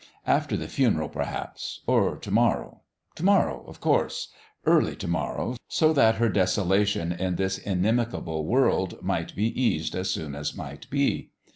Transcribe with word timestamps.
After 0.25 0.57
the 0.57 0.67
funeral, 0.67 1.09
perhaps: 1.09 1.81
or 1.85 2.17
to 2.17 2.31
morrow. 2.31 2.81
To 3.13 3.23
morrow, 3.23 3.63
of 3.67 3.79
course: 3.79 4.29
early 4.65 4.95
to 4.95 5.07
morrow, 5.07 5.57
so 5.67 5.93
that 5.93 6.15
her 6.15 6.27
desolation 6.27 7.11
in 7.11 7.35
this 7.35 7.59
inimical 7.59 8.43
world 8.43 8.99
might 9.03 9.35
be 9.35 9.45
eased 9.61 9.93
as 9.93 10.09
soon 10.09 10.33
as 10.33 10.55
might 10.57 10.89
be. 10.89 11.29